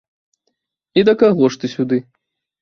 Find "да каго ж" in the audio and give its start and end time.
1.09-1.61